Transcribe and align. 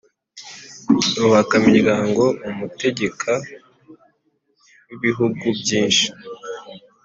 Ruhakamiryango: 1.21 2.23
umutegeka 2.49 3.31
w’ibihugu 4.87 5.45
byishi 5.59 6.07